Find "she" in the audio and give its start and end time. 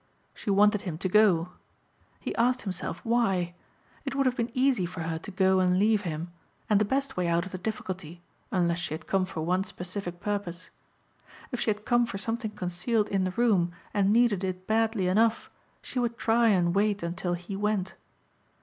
0.33-0.49, 8.79-8.95, 11.61-11.69, 15.83-15.99